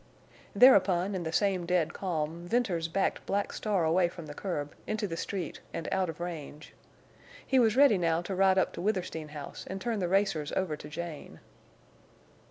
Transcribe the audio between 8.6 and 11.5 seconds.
to Withersteen House and turn the racers over to Jane.